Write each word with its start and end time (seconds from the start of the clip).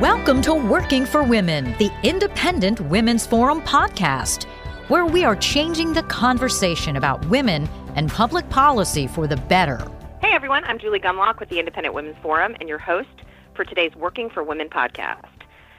Welcome 0.00 0.42
to 0.42 0.54
Working 0.54 1.04
for 1.04 1.24
Women, 1.24 1.74
the 1.78 1.90
Independent 2.04 2.80
Women's 2.82 3.26
Forum 3.26 3.60
podcast, 3.62 4.44
where 4.86 5.04
we 5.04 5.24
are 5.24 5.34
changing 5.34 5.92
the 5.92 6.04
conversation 6.04 6.94
about 6.94 7.26
women 7.26 7.68
and 7.96 8.08
public 8.08 8.48
policy 8.48 9.08
for 9.08 9.26
the 9.26 9.36
better. 9.36 9.84
Hey 10.20 10.30
everyone, 10.34 10.62
I'm 10.66 10.78
Julie 10.78 11.00
Gunlock 11.00 11.40
with 11.40 11.48
the 11.48 11.58
Independent 11.58 11.96
Women's 11.96 12.16
Forum 12.22 12.54
and 12.60 12.68
your 12.68 12.78
host 12.78 13.08
for 13.54 13.64
today's 13.64 13.92
Working 13.96 14.30
for 14.30 14.44
Women 14.44 14.68
podcast. 14.68 15.24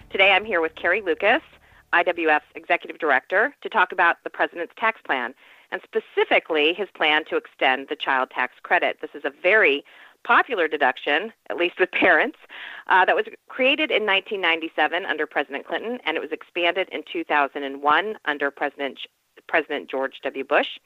Today 0.09 0.31
I'm 0.31 0.43
here 0.43 0.59
with 0.59 0.75
Carrie 0.75 1.01
Lukas, 1.01 1.41
IWF's 1.93 2.43
Executive 2.55 2.99
Director, 2.99 3.55
to 3.61 3.69
talk 3.69 3.93
about 3.93 4.17
the 4.25 4.29
President's 4.29 4.73
tax 4.77 4.99
plan 5.01 5.33
and 5.71 5.81
specifically 5.81 6.73
his 6.73 6.89
plan 6.93 7.23
to 7.29 7.37
extend 7.37 7.87
the 7.87 7.95
child 7.95 8.31
tax 8.31 8.55
credit. 8.63 8.97
This 8.99 9.11
is 9.13 9.23
a 9.23 9.31
very 9.41 9.85
popular 10.23 10.67
deduction, 10.67 11.31
at 11.49 11.57
least 11.57 11.79
with 11.79 11.91
parents, 11.91 12.37
uh, 12.87 13.05
that 13.05 13.15
was 13.15 13.25
created 13.47 13.91
in 13.91 14.05
1997 14.05 15.05
under 15.05 15.25
President 15.25 15.65
Clinton, 15.65 15.99
and 16.05 16.17
it 16.17 16.19
was 16.19 16.31
expanded 16.31 16.89
in 16.91 17.03
2001 17.11 18.17
under 18.25 18.51
President 18.51 18.99
President 19.47 19.89
George 19.89 20.19
W. 20.21 20.43
Bush, 20.43 20.79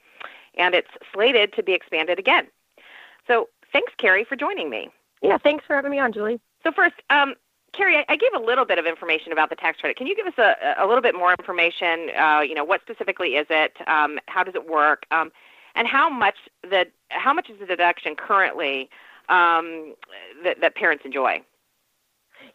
and 0.57 0.75
it's 0.75 0.91
slated 1.13 1.53
to 1.53 1.63
be 1.63 1.73
expanded 1.73 2.19
again. 2.19 2.47
So, 3.27 3.49
thanks, 3.71 3.91
Carrie, 3.97 4.23
for 4.23 4.35
joining 4.35 4.69
me. 4.69 4.89
Yeah, 5.21 5.37
thanks 5.37 5.65
for 5.65 5.75
having 5.75 5.91
me 5.91 5.99
on, 5.99 6.13
Julie. 6.13 6.39
So, 6.63 6.71
first, 6.71 6.95
um, 7.09 7.35
Carrie, 7.73 7.97
I, 7.97 8.05
I 8.09 8.15
gave 8.15 8.33
a 8.35 8.39
little 8.39 8.65
bit 8.65 8.77
of 8.77 8.85
information 8.85 9.31
about 9.31 9.49
the 9.49 9.55
tax 9.55 9.79
credit. 9.79 9.97
Can 9.97 10.07
you 10.07 10.15
give 10.15 10.27
us 10.27 10.37
a, 10.37 10.75
a 10.77 10.85
little 10.85 11.01
bit 11.01 11.15
more 11.15 11.31
information? 11.31 12.09
Uh, 12.17 12.41
you 12.41 12.53
know, 12.53 12.63
what 12.63 12.81
specifically 12.81 13.35
is 13.35 13.47
it? 13.49 13.75
Um, 13.87 14.19
how 14.27 14.43
does 14.43 14.55
it 14.55 14.69
work? 14.69 15.05
Um, 15.11 15.31
and 15.75 15.87
how 15.87 16.09
much 16.09 16.35
the 16.61 16.85
how 17.09 17.33
much 17.33 17.49
is 17.49 17.59
the 17.59 17.65
deduction 17.65 18.15
currently 18.15 18.89
um, 19.29 19.95
that, 20.43 20.57
that 20.61 20.75
parents 20.75 21.03
enjoy. 21.05 21.41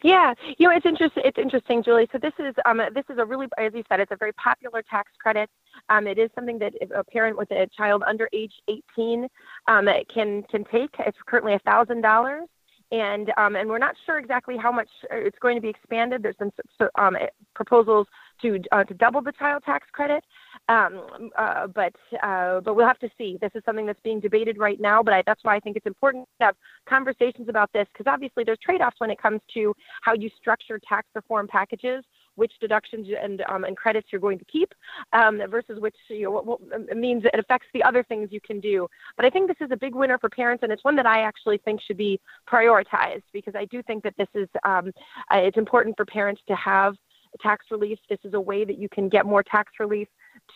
Yeah, 0.03 0.33
you 0.57 0.67
know 0.67 0.73
it's 0.73 0.85
interesting. 0.85 1.23
It's 1.25 1.37
interesting, 1.37 1.83
Julie. 1.83 2.07
So 2.11 2.19
this 2.19 2.33
is 2.39 2.55
um, 2.65 2.81
this 2.93 3.03
is 3.09 3.17
a 3.17 3.25
really, 3.25 3.47
as 3.57 3.73
you 3.73 3.83
said, 3.89 3.99
it's 3.99 4.11
a 4.11 4.15
very 4.15 4.31
popular 4.33 4.81
tax 4.89 5.11
credit. 5.19 5.49
Um, 5.89 6.07
it 6.07 6.17
is 6.17 6.29
something 6.35 6.57
that 6.59 6.73
a 6.95 7.03
parent 7.03 7.37
with 7.37 7.51
a 7.51 7.67
child 7.75 8.03
under 8.07 8.29
age 8.31 8.53
18 8.69 9.27
um, 9.67 9.89
can 10.13 10.43
can 10.43 10.63
take. 10.65 10.91
It's 10.99 11.17
currently 11.25 11.53
a 11.53 11.59
thousand 11.59 12.01
dollars, 12.01 12.47
and 12.91 13.31
um, 13.37 13.55
and 13.55 13.69
we're 13.69 13.77
not 13.77 13.95
sure 14.05 14.17
exactly 14.17 14.57
how 14.57 14.71
much 14.71 14.89
uh, 15.11 15.17
it's 15.17 15.39
going 15.39 15.55
to 15.55 15.61
be 15.61 15.69
expanded. 15.69 16.23
There's 16.23 16.35
been 16.37 16.51
um, 16.95 17.17
proposals 17.53 18.07
to 18.41 18.59
uh, 18.71 18.85
to 18.85 18.93
double 18.93 19.21
the 19.21 19.33
child 19.33 19.63
tax 19.65 19.87
credit. 19.91 20.23
Um, 20.69 21.31
uh, 21.37 21.67
but 21.67 21.93
uh, 22.23 22.61
but 22.61 22.75
we'll 22.75 22.87
have 22.87 22.99
to 22.99 23.09
see. 23.17 23.37
This 23.41 23.51
is 23.55 23.63
something 23.65 23.85
that's 23.85 23.99
being 24.01 24.19
debated 24.19 24.57
right 24.57 24.79
now. 24.79 25.03
But 25.03 25.13
I, 25.15 25.23
that's 25.25 25.43
why 25.43 25.55
I 25.55 25.59
think 25.59 25.75
it's 25.75 25.87
important 25.87 26.27
to 26.39 26.45
have 26.45 26.55
conversations 26.87 27.49
about 27.49 27.69
this 27.73 27.87
because 27.91 28.09
obviously 28.09 28.43
there's 28.43 28.59
trade-offs 28.59 28.99
when 28.99 29.09
it 29.09 29.21
comes 29.21 29.41
to 29.55 29.75
how 30.01 30.13
you 30.13 30.29
structure 30.39 30.79
tax 30.87 31.07
reform 31.15 31.47
packages 31.47 32.03
which 32.39 32.53
deductions 32.59 33.05
and 33.21 33.43
um, 33.49 33.65
and 33.65 33.77
credits 33.77 34.07
you're 34.11 34.21
going 34.21 34.39
to 34.39 34.45
keep 34.45 34.73
um, 35.13 35.41
versus 35.49 35.79
which 35.79 35.95
you 36.07 36.23
know 36.23 36.31
what, 36.31 36.45
what 36.45 36.97
means 36.97 37.23
it 37.25 37.39
affects 37.39 37.67
the 37.73 37.83
other 37.83 38.03
things 38.03 38.29
you 38.31 38.41
can 38.41 38.59
do. 38.59 38.87
But 39.17 39.25
I 39.25 39.29
think 39.29 39.47
this 39.47 39.57
is 39.59 39.71
a 39.71 39.77
big 39.77 39.93
winner 39.93 40.17
for 40.17 40.29
parents, 40.29 40.63
and 40.63 40.71
it's 40.71 40.83
one 40.83 40.95
that 40.95 41.05
I 41.05 41.21
actually 41.21 41.59
think 41.59 41.81
should 41.81 41.97
be 41.97 42.19
prioritized 42.49 43.23
because 43.33 43.53
I 43.55 43.65
do 43.65 43.83
think 43.83 44.03
that 44.03 44.15
this 44.17 44.29
is 44.33 44.47
um, 44.63 44.91
uh, 45.31 45.37
it's 45.37 45.57
important 45.57 45.97
for 45.97 46.05
parents 46.05 46.41
to 46.47 46.55
have 46.55 46.95
tax 47.41 47.65
relief. 47.69 47.99
This 48.09 48.19
is 48.23 48.33
a 48.33 48.41
way 48.41 48.65
that 48.65 48.79
you 48.79 48.89
can 48.89 49.09
get 49.09 49.25
more 49.25 49.43
tax 49.43 49.73
relief 49.79 50.07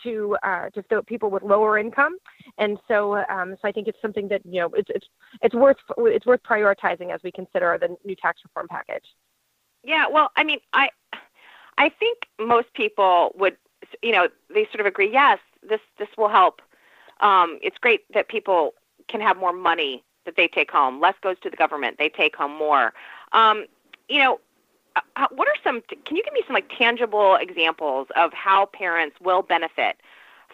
to 0.03 0.37
uh, 0.43 0.69
to 0.71 1.03
people 1.03 1.29
with 1.29 1.43
lower 1.43 1.77
income, 1.77 2.17
and 2.57 2.77
so 2.87 3.17
um, 3.29 3.55
so 3.61 3.67
I 3.67 3.71
think 3.71 3.87
it's 3.87 4.01
something 4.01 4.27
that 4.29 4.45
you 4.45 4.61
know 4.61 4.69
it's 4.69 4.89
it's 4.89 5.07
it's 5.41 5.55
worth 5.55 5.77
it's 5.97 6.25
worth 6.25 6.43
prioritizing 6.43 7.13
as 7.13 7.21
we 7.23 7.31
consider 7.31 7.77
the 7.79 7.95
new 8.05 8.15
tax 8.15 8.41
reform 8.43 8.67
package. 8.67 9.05
Yeah, 9.83 10.05
well, 10.09 10.31
I 10.35 10.43
mean, 10.43 10.59
I 10.73 10.89
I 11.77 11.89
think 11.89 12.27
most 12.39 12.73
people 12.73 13.33
would 13.35 13.57
you 14.01 14.11
know 14.11 14.27
they 14.53 14.65
sort 14.65 14.79
of 14.79 14.85
agree. 14.85 15.11
Yes, 15.11 15.39
this 15.67 15.81
this 15.97 16.09
will 16.17 16.29
help. 16.29 16.61
Um, 17.19 17.59
it's 17.61 17.77
great 17.77 18.01
that 18.13 18.27
people 18.27 18.73
can 19.07 19.21
have 19.21 19.37
more 19.37 19.53
money 19.53 20.03
that 20.25 20.35
they 20.35 20.47
take 20.47 20.71
home. 20.71 20.99
Less 20.99 21.15
goes 21.21 21.37
to 21.41 21.49
the 21.49 21.57
government; 21.57 21.97
they 21.97 22.09
take 22.09 22.35
home 22.35 22.55
more. 22.55 22.93
Um, 23.31 23.65
you 24.09 24.19
know, 24.19 24.39
uh, 24.95 25.27
what 25.31 25.47
are 25.47 25.55
some 25.63 25.81
can 26.05 26.15
you 26.15 26.23
give 26.23 26.33
me 26.33 26.41
some 26.45 26.53
like 26.53 26.69
tangible 26.77 27.37
examples 27.39 28.07
of 28.15 28.31
how 28.33 28.67
parents 28.67 29.15
will 29.21 29.41
benefit 29.41 29.97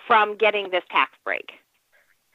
from 0.07 0.37
getting 0.37 0.69
this 0.69 0.83
tax 0.89 1.11
break? 1.23 1.51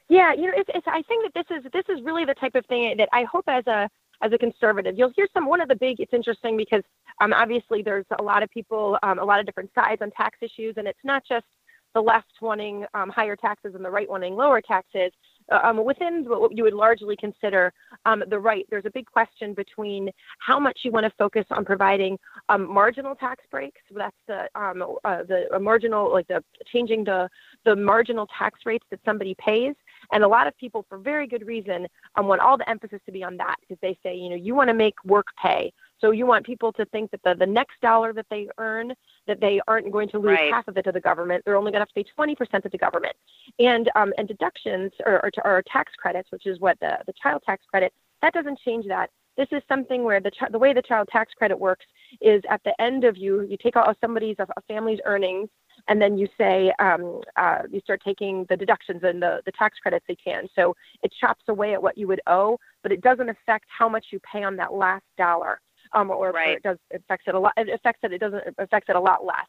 Yeah 0.09 0.33
you 0.33 0.47
know 0.47 0.53
it's, 0.57 0.71
it's 0.75 0.87
i 0.87 1.03
think 1.03 1.25
that 1.25 1.35
this 1.35 1.57
is 1.57 1.71
this 1.73 1.85
is 1.89 2.03
really 2.05 2.25
the 2.25 2.35
type 2.35 2.55
of 2.55 2.67
thing 2.67 2.97
that 2.99 3.09
i 3.13 3.25
hope 3.25 3.45
as 3.49 3.67
a 3.67 3.89
as 4.23 4.33
a 4.33 4.39
conservative 4.39 4.97
you'll 4.99 5.13
hear 5.17 5.27
some 5.33 5.47
one 5.47 5.61
of 5.61 5.69
the 5.69 5.77
big 5.77 5.99
it's 5.99 6.13
interesting 6.13 6.57
because 6.57 6.83
um, 7.21 7.33
obviously 7.33 7.83
there's 7.83 8.07
a 8.19 8.23
lot 8.23 8.43
of 8.43 8.51
people 8.51 8.99
um, 9.03 9.19
a 9.19 9.25
lot 9.25 9.41
of 9.41 9.47
different 9.47 9.71
sides 9.75 10.03
on 10.03 10.11
tax 10.11 10.39
issues 10.43 10.75
and 10.77 10.87
it's 10.87 11.05
not 11.05 11.23
just 11.27 11.47
the 11.95 12.01
left 12.03 12.33
wanting 12.41 12.85
um, 12.95 13.09
higher 13.09 13.37
taxes 13.37 13.75
and 13.75 13.85
the 13.85 13.91
right 13.91 14.11
wanting 14.11 14.35
lower 14.35 14.61
taxes. 14.61 15.13
uh, 15.13 15.34
um, 15.51 15.85
within 15.85 16.25
what 16.25 16.57
you 16.57 16.65
would 16.65 16.75
largely 16.75 17.17
consider 17.17 17.73
um, 18.07 18.23
the 18.29 18.39
right, 18.39 18.67
there's 18.71 18.87
a 18.87 18.91
big 18.91 19.07
question 19.07 19.55
between 19.55 20.11
how 20.39 20.59
much 20.59 20.81
you 20.83 20.91
want 20.91 21.05
to 21.05 21.13
focus 21.19 21.45
on 21.51 21.65
providing 21.65 22.19
um, 22.49 22.73
marginal 22.73 23.15
tax 23.15 23.45
breaks. 23.51 23.81
That's 23.91 24.17
the 24.27 24.49
um, 24.55 24.83
uh, 25.05 25.23
the 25.25 25.59
marginal, 25.61 26.13
like 26.13 26.29
the 26.29 26.43
changing 26.73 27.05
the 27.05 27.29
the 27.65 27.77
marginal 27.77 28.27
tax 28.39 28.61
rates 28.65 28.87
that 28.91 29.01
somebody 29.05 29.35
pays. 29.39 29.75
And 30.13 30.23
a 30.23 30.29
lot 30.29 30.47
of 30.47 30.57
people, 30.57 30.85
for 30.89 30.99
very 30.99 31.27
good 31.27 31.47
reason, 31.47 31.87
um, 32.17 32.27
want 32.27 32.41
all 32.41 32.59
the 32.59 32.69
emphasis 32.69 33.01
to 33.07 33.13
be 33.13 33.25
on 33.25 33.37
that 33.39 33.57
because 33.61 33.79
they 33.81 33.99
say, 34.03 34.15
you 34.15 34.31
know, 34.31 34.37
you 34.37 34.55
want 34.55 34.69
to 34.69 34.75
make 34.75 34.95
work 35.05 35.27
pay. 35.41 35.73
So 36.05 36.11
you 36.11 36.27
want 36.27 36.45
people 36.45 36.71
to 36.75 36.85
think 36.85 37.11
that 37.13 37.23
the, 37.25 37.35
the 37.35 37.47
next 37.47 37.81
dollar 37.81 38.13
that 38.13 38.27
they 38.29 38.47
earn, 38.59 38.93
that 39.27 39.41
they 39.41 39.59
aren't 39.67 39.91
going 39.91 40.11
to 40.11 40.19
lose 40.19 40.37
right. 40.39 40.53
half 40.53 40.69
of 40.69 40.77
it 40.77 40.83
to 40.83 40.93
the 40.93 41.01
government. 41.01 41.43
They're 41.47 41.57
only 41.57 41.73
going 41.73 41.81
to 41.81 41.87
have 41.89 41.89
to 41.89 41.95
pay 41.95 42.37
20% 42.37 42.63
to 42.63 42.69
the 42.69 42.77
government. 42.77 43.17
And 43.59 43.91
um, 43.95 44.13
and 44.19 44.29
deductions 44.29 44.93
or, 45.07 45.25
or, 45.25 45.31
or 45.47 45.63
tax 45.63 45.93
credits, 45.97 46.31
which 46.31 46.45
is 46.45 46.61
what 46.61 46.79
the, 46.81 46.99
the 47.07 47.15
child 47.15 47.43
tax 47.47 47.65
credit, 47.71 47.95
that 48.21 48.35
doesn't 48.35 48.59
change 48.67 48.87
that. 48.89 49.09
This 49.39 49.49
is 49.51 49.63
something 49.67 50.05
where 50.05 50.21
the 50.21 50.31
ch- 50.31 50.53
the 50.53 50.59
way 50.59 50.75
the 50.75 50.83
child 50.83 51.09
tax 51.11 51.33
credit 51.33 51.59
works 51.59 51.87
is 52.21 52.43
at 52.51 52.61
the 52.65 52.79
end 52.79 53.05
of 53.05 53.17
you 53.17 53.41
you 53.41 53.57
take 53.57 53.75
all 53.75 53.95
somebody's 53.99 54.37
a 54.39 54.47
family's 54.69 55.01
earnings 55.07 55.49
and 55.89 56.01
then 56.01 56.19
you 56.19 56.29
say 56.37 56.71
um, 56.81 57.23
uh, 57.37 57.63
you 57.71 57.81
start 57.81 58.03
taking 58.05 58.45
the 58.51 58.57
deductions 58.57 59.01
and 59.05 59.23
the, 59.23 59.41
the 59.47 59.53
tax 59.53 59.79
credits 59.81 60.05
they 60.07 60.17
can. 60.17 60.49
So 60.55 60.77
it 61.03 61.13
chops 61.19 61.45
away 61.49 61.73
at 61.73 61.83
what 61.83 61.97
you 61.97 62.07
would 62.09 62.21
owe, 62.27 62.59
but 62.83 62.93
it 62.93 63.01
doesn't 63.01 63.29
affect 63.29 63.67
how 63.77 63.89
much 63.89 64.07
you 64.11 64.21
pay 64.21 64.45
on 64.45 64.57
that 64.57 64.73
last 64.73 65.05
dollar 65.19 65.61
um, 65.95 66.11
or, 66.11 66.33
right. 66.33 66.49
or, 66.49 66.53
it 66.53 66.63
does 66.63 66.79
it 66.91 67.03
affects 67.05 67.25
it 67.27 67.35
a 67.35 67.39
lot. 67.39 67.53
It 67.57 67.69
affects 67.69 68.01
it. 68.03 68.13
It 68.13 68.19
doesn't 68.19 68.47
it 68.47 68.55
affects 68.59 68.89
it 68.89 68.97
a 68.97 69.01
lot 69.01 69.25
less. 69.25 69.47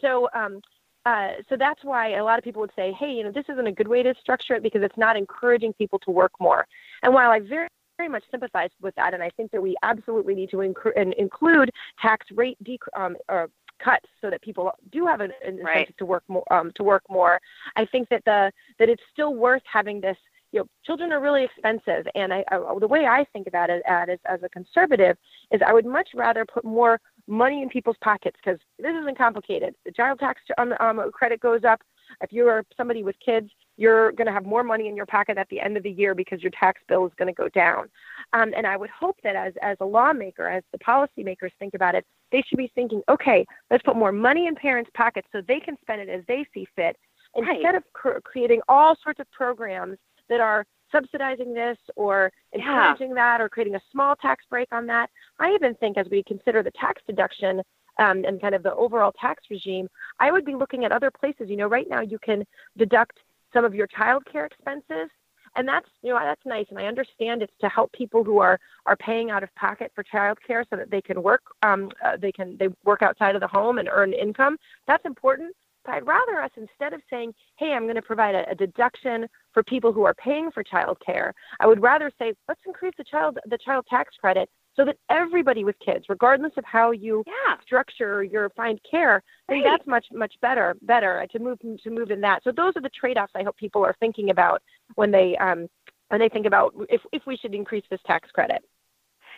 So 0.00 0.28
um, 0.34 0.60
uh, 1.06 1.32
so 1.48 1.56
that's 1.56 1.82
why 1.84 2.16
a 2.16 2.24
lot 2.24 2.38
of 2.38 2.44
people 2.44 2.60
would 2.60 2.72
say, 2.76 2.92
hey, 2.98 3.12
you 3.12 3.24
know, 3.24 3.32
this 3.32 3.44
isn't 3.48 3.66
a 3.66 3.72
good 3.72 3.88
way 3.88 4.02
to 4.02 4.14
structure 4.20 4.54
it 4.54 4.62
because 4.62 4.82
it's 4.82 4.98
not 4.98 5.16
encouraging 5.16 5.72
people 5.74 5.98
to 6.00 6.10
work 6.10 6.32
more. 6.40 6.66
And 7.02 7.14
while 7.14 7.30
I 7.30 7.40
very 7.40 7.68
very 7.96 8.08
much 8.08 8.22
sympathize 8.30 8.70
with 8.80 8.94
that, 8.94 9.12
and 9.12 9.22
I 9.22 9.30
think 9.30 9.50
that 9.50 9.60
we 9.60 9.74
absolutely 9.82 10.34
need 10.34 10.50
to 10.50 10.58
inc- 10.58 11.14
include 11.18 11.70
tax 12.00 12.26
rate 12.32 12.56
dec- 12.62 12.78
um, 12.96 13.16
or 13.28 13.50
cuts 13.82 14.06
so 14.20 14.30
that 14.30 14.40
people 14.42 14.70
do 14.92 15.06
have 15.06 15.20
an, 15.20 15.32
an 15.44 15.58
incentive 15.58 15.64
right. 15.64 15.94
to 15.98 16.06
work 16.06 16.22
more. 16.28 16.44
Um, 16.50 16.72
to 16.76 16.82
work 16.82 17.02
more, 17.08 17.40
I 17.76 17.84
think 17.84 18.08
that 18.10 18.22
the 18.24 18.52
that 18.78 18.88
it's 18.88 19.02
still 19.12 19.34
worth 19.34 19.62
having 19.70 20.00
this 20.00 20.16
you 20.52 20.60
know, 20.60 20.66
children 20.84 21.12
are 21.12 21.20
really 21.20 21.44
expensive, 21.44 22.06
and 22.14 22.32
I, 22.32 22.44
I 22.50 22.58
the 22.80 22.88
way 22.88 23.06
I 23.06 23.24
think 23.32 23.46
about 23.46 23.70
it 23.70 23.82
as, 23.86 24.18
as 24.24 24.40
a 24.42 24.48
conservative 24.48 25.16
is 25.50 25.60
I 25.66 25.72
would 25.72 25.86
much 25.86 26.08
rather 26.14 26.44
put 26.44 26.64
more 26.64 27.00
money 27.26 27.62
in 27.62 27.68
people's 27.68 27.96
pockets 28.02 28.36
because 28.42 28.58
this 28.78 28.94
isn't 29.00 29.18
complicated. 29.18 29.74
The 29.84 29.92
child 29.92 30.18
tax 30.18 30.40
um, 30.56 30.74
um, 30.80 31.10
credit 31.12 31.40
goes 31.40 31.64
up. 31.64 31.80
If 32.22 32.32
you're 32.32 32.64
somebody 32.76 33.02
with 33.02 33.16
kids, 33.24 33.50
you're 33.76 34.12
going 34.12 34.26
to 34.26 34.32
have 34.32 34.46
more 34.46 34.64
money 34.64 34.88
in 34.88 34.96
your 34.96 35.04
pocket 35.04 35.36
at 35.36 35.48
the 35.50 35.60
end 35.60 35.76
of 35.76 35.82
the 35.82 35.90
year 35.90 36.14
because 36.14 36.42
your 36.42 36.50
tax 36.58 36.80
bill 36.88 37.06
is 37.06 37.12
going 37.18 37.32
to 37.32 37.34
go 37.34 37.48
down. 37.50 37.88
Um, 38.32 38.52
and 38.56 38.66
I 38.66 38.76
would 38.76 38.90
hope 38.90 39.16
that 39.22 39.36
as, 39.36 39.52
as 39.60 39.76
a 39.80 39.84
lawmaker, 39.84 40.48
as 40.48 40.64
the 40.72 40.78
policymakers 40.78 41.50
think 41.58 41.74
about 41.74 41.94
it, 41.94 42.06
they 42.32 42.42
should 42.48 42.58
be 42.58 42.72
thinking, 42.74 43.02
okay, 43.10 43.44
let's 43.70 43.82
put 43.82 43.94
more 43.94 44.12
money 44.12 44.46
in 44.46 44.54
parents' 44.54 44.90
pockets 44.94 45.28
so 45.32 45.42
they 45.46 45.60
can 45.60 45.76
spend 45.82 46.00
it 46.00 46.08
as 46.08 46.24
they 46.26 46.46
see 46.54 46.66
fit, 46.74 46.96
instead 47.36 47.64
right. 47.64 47.74
of 47.74 47.84
cr- 47.92 48.18
creating 48.24 48.60
all 48.68 48.96
sorts 49.02 49.20
of 49.20 49.30
programs 49.30 49.98
that 50.28 50.40
are 50.40 50.64
subsidizing 50.92 51.52
this 51.52 51.76
or 51.96 52.32
encouraging 52.52 53.10
yeah. 53.10 53.14
that 53.14 53.40
or 53.40 53.48
creating 53.48 53.74
a 53.74 53.80
small 53.92 54.16
tax 54.16 54.44
break 54.48 54.68
on 54.72 54.86
that. 54.86 55.10
I 55.38 55.52
even 55.52 55.74
think 55.74 55.98
as 55.98 56.06
we 56.10 56.22
consider 56.22 56.62
the 56.62 56.70
tax 56.72 57.02
deduction 57.06 57.62
um, 57.98 58.24
and 58.24 58.40
kind 58.40 58.54
of 58.54 58.62
the 58.62 58.74
overall 58.74 59.12
tax 59.12 59.44
regime, 59.50 59.88
I 60.20 60.30
would 60.30 60.44
be 60.44 60.54
looking 60.54 60.84
at 60.84 60.92
other 60.92 61.10
places. 61.10 61.48
You 61.48 61.56
know, 61.56 61.66
right 61.66 61.88
now 61.88 62.00
you 62.00 62.18
can 62.18 62.44
deduct 62.76 63.18
some 63.52 63.64
of 63.64 63.74
your 63.74 63.86
child 63.86 64.24
care 64.30 64.46
expenses. 64.46 65.10
And 65.56 65.66
that's 65.66 65.88
you 66.02 66.12
know 66.12 66.20
that's 66.20 66.44
nice, 66.44 66.66
and 66.68 66.78
I 66.78 66.84
understand 66.84 67.42
it's 67.42 67.52
to 67.62 67.70
help 67.70 67.90
people 67.92 68.22
who 68.22 68.38
are 68.38 68.60
are 68.84 68.96
paying 68.96 69.30
out 69.30 69.42
of 69.42 69.52
pocket 69.54 69.90
for 69.94 70.02
child 70.04 70.38
care 70.46 70.62
so 70.68 70.76
that 70.76 70.90
they 70.90 71.00
can 71.00 71.22
work 71.22 71.40
um, 71.62 71.90
uh, 72.04 72.18
they 72.18 72.30
can 72.30 72.56
they 72.58 72.68
work 72.84 73.02
outside 73.02 73.34
of 73.34 73.40
the 73.40 73.48
home 73.48 73.78
and 73.78 73.88
earn 73.90 74.12
income. 74.12 74.58
That's 74.86 75.04
important. 75.06 75.56
But 75.88 75.94
I'd 75.94 76.06
rather 76.06 76.42
us, 76.42 76.50
instead 76.58 76.92
of 76.92 77.00
saying, 77.08 77.32
hey, 77.56 77.72
I'm 77.72 77.84
going 77.84 77.94
to 77.94 78.02
provide 78.02 78.34
a, 78.34 78.50
a 78.50 78.54
deduction 78.54 79.26
for 79.54 79.62
people 79.62 79.90
who 79.90 80.04
are 80.04 80.12
paying 80.12 80.50
for 80.50 80.62
child 80.62 80.98
care, 81.04 81.32
I 81.60 81.66
would 81.66 81.80
rather 81.80 82.12
say, 82.18 82.34
let's 82.46 82.60
increase 82.66 82.92
the 82.98 83.04
child, 83.04 83.38
the 83.46 83.56
child 83.56 83.86
tax 83.88 84.14
credit 84.20 84.50
so 84.76 84.84
that 84.84 84.96
everybody 85.08 85.64
with 85.64 85.76
kids, 85.78 86.04
regardless 86.10 86.52
of 86.58 86.64
how 86.66 86.90
you 86.90 87.24
yeah. 87.26 87.56
structure 87.62 88.22
your 88.22 88.50
find 88.50 88.78
care, 88.88 89.22
I 89.48 89.52
think 89.52 89.64
Right. 89.64 89.78
that's 89.78 89.86
much 89.88 90.06
much 90.12 90.34
better 90.42 90.76
better 90.82 91.26
to 91.32 91.38
move 91.38 91.58
to 91.60 91.90
move 91.90 92.10
in 92.10 92.20
that. 92.20 92.44
So 92.44 92.52
those 92.52 92.74
are 92.76 92.82
the 92.82 92.90
trade-offs 92.90 93.32
I 93.34 93.42
hope 93.42 93.56
people 93.56 93.82
are 93.82 93.96
thinking 93.98 94.28
about 94.28 94.62
when 94.94 95.10
they 95.10 95.36
um, 95.38 95.68
when 96.08 96.20
they 96.20 96.28
think 96.28 96.44
about 96.44 96.74
if 96.90 97.00
if 97.12 97.22
we 97.26 97.36
should 97.38 97.54
increase 97.54 97.84
this 97.90 98.00
tax 98.06 98.30
credit. 98.30 98.62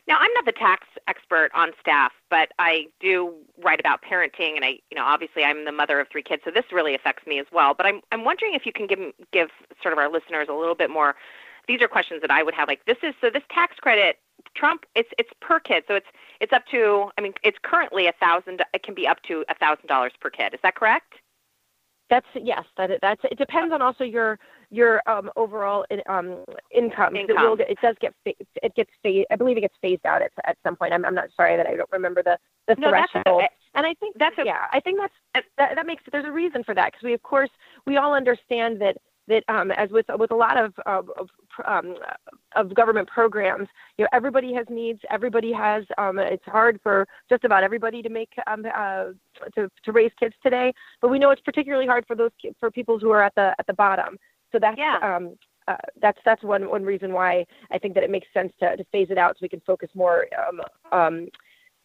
Now, 0.08 0.16
I'm 0.18 0.32
not 0.34 0.44
the 0.44 0.52
tax 0.52 0.86
expert 1.08 1.50
on 1.54 1.70
staff, 1.80 2.12
but 2.30 2.50
I 2.58 2.86
do 3.00 3.34
write 3.62 3.80
about 3.80 4.00
parenting, 4.02 4.56
and 4.56 4.64
I, 4.64 4.78
you 4.90 4.96
know, 4.96 5.04
obviously 5.04 5.44
I'm 5.44 5.64
the 5.64 5.72
mother 5.72 6.00
of 6.00 6.08
three 6.10 6.22
kids, 6.22 6.42
so 6.44 6.50
this 6.50 6.64
really 6.72 6.94
affects 6.94 7.26
me 7.26 7.38
as 7.38 7.46
well. 7.52 7.74
But 7.74 7.86
I'm, 7.86 8.00
I'm 8.12 8.24
wondering 8.24 8.54
if 8.54 8.66
you 8.66 8.72
can 8.72 8.86
give, 8.86 8.98
give 9.32 9.48
sort 9.82 9.92
of 9.92 9.98
our 9.98 10.10
listeners 10.10 10.48
a 10.50 10.54
little 10.54 10.74
bit 10.74 10.90
more. 10.90 11.14
These 11.68 11.82
are 11.82 11.88
questions 11.88 12.20
that 12.22 12.30
I 12.30 12.42
would 12.42 12.54
have. 12.54 12.68
Like, 12.68 12.84
this 12.86 12.96
is 13.02 13.14
so 13.20 13.30
this 13.30 13.42
tax 13.50 13.76
credit, 13.76 14.18
Trump, 14.56 14.84
it's 14.94 15.10
it's 15.18 15.30
per 15.40 15.60
kid, 15.60 15.84
so 15.86 15.94
it's 15.94 16.06
it's 16.40 16.52
up 16.52 16.64
to. 16.70 17.10
I 17.16 17.20
mean, 17.20 17.34
it's 17.44 17.58
currently 17.62 18.06
a 18.06 18.12
thousand. 18.12 18.62
It 18.74 18.82
can 18.82 18.94
be 18.94 19.06
up 19.06 19.22
to 19.24 19.44
a 19.48 19.54
thousand 19.54 19.86
dollars 19.86 20.12
per 20.20 20.30
kid. 20.30 20.54
Is 20.54 20.60
that 20.62 20.74
correct? 20.74 21.14
That's 22.08 22.26
yes. 22.34 22.64
That 22.76 22.90
that's 23.00 23.22
it. 23.24 23.38
Depends 23.38 23.72
on 23.72 23.82
also 23.82 24.04
your 24.04 24.38
your 24.70 25.02
um, 25.08 25.30
overall 25.36 25.84
in, 25.90 26.00
um, 26.08 26.44
income. 26.72 27.16
It, 27.16 27.28
will 27.28 27.56
get, 27.56 27.70
it 27.70 27.78
does 27.82 27.96
get 28.00 28.14
it 28.24 28.74
gets 28.74 28.90
phased. 29.02 29.26
I 29.30 29.36
believe 29.36 29.56
it 29.56 29.62
gets 29.62 29.74
phased 29.82 30.06
out 30.06 30.22
at 30.22 30.30
at 30.44 30.56
some 30.64 30.76
point. 30.76 30.92
I'm 30.92 31.04
I'm 31.04 31.14
not 31.14 31.28
sorry 31.36 31.56
that 31.56 31.66
I 31.66 31.76
don't 31.76 31.90
remember 31.92 32.22
the 32.22 32.38
the 32.68 32.76
No, 32.76 32.90
that's 32.90 33.10
threshold. 33.12 33.42
okay. 33.42 33.48
And 33.74 33.86
I 33.86 33.94
think 33.94 34.16
That's 34.18 34.36
a- 34.38 34.44
yeah. 34.44 34.66
I 34.72 34.80
think 34.80 34.98
that's 34.98 35.14
Uh, 35.34 35.40
that 35.58 35.74
that 35.76 35.86
makes 35.86 36.02
there's 36.10 36.24
a 36.24 36.32
reason 36.32 36.64
for 36.64 36.74
that 36.74 36.92
because 36.92 37.04
we 37.04 37.12
of 37.14 37.22
course 37.22 37.50
we 37.86 37.96
all 37.96 38.14
understand 38.14 38.80
that 38.80 38.96
that 39.28 39.44
um, 39.48 39.70
as 39.72 39.90
with 39.90 40.06
with 40.18 40.30
a 40.32 40.34
lot 40.34 40.56
of 40.58 40.72
of, 40.86 41.08
of, 41.18 41.28
um, 41.64 41.94
of 42.56 42.74
government 42.74 43.08
programs, 43.08 43.68
you 43.96 44.04
know, 44.04 44.08
everybody 44.12 44.52
has 44.54 44.66
needs. 44.68 45.00
Everybody 45.10 45.52
has. 45.52 45.84
Um, 45.98 46.18
it's 46.18 46.44
hard 46.46 46.80
for 46.82 47.06
just 47.28 47.44
about 47.44 47.62
everybody 47.62 48.02
to 48.02 48.08
make 48.08 48.32
um, 48.46 48.64
uh, 48.74 49.06
to 49.54 49.70
to 49.84 49.92
raise 49.92 50.10
kids 50.18 50.34
today, 50.42 50.72
but 51.00 51.08
we 51.08 51.18
know 51.18 51.30
it's 51.30 51.42
particularly 51.42 51.86
hard 51.86 52.04
for 52.06 52.16
those 52.16 52.30
ki- 52.42 52.54
for 52.58 52.70
people 52.70 52.98
who 52.98 53.10
are 53.10 53.22
at 53.22 53.34
the 53.36 53.54
at 53.58 53.66
the 53.66 53.74
bottom. 53.74 54.16
So 54.52 54.58
that's 54.58 54.78
Yeah. 54.78 54.98
um, 55.02 55.36
uh, 55.68 55.76
that's 56.00 56.18
that's 56.24 56.42
one 56.42 56.68
one 56.68 56.84
reason 56.84 57.12
why 57.12 57.46
I 57.70 57.78
think 57.78 57.94
that 57.94 58.02
it 58.02 58.10
makes 58.10 58.26
sense 58.34 58.52
to, 58.60 58.76
to 58.76 58.84
phase 58.84 59.08
it 59.10 59.18
out 59.18 59.36
so 59.36 59.38
we 59.42 59.48
can 59.48 59.60
focus 59.60 59.90
more 59.94 60.26
um, 60.36 60.60
um, 60.90 61.28